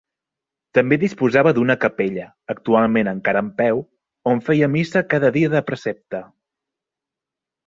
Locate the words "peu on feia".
3.61-4.71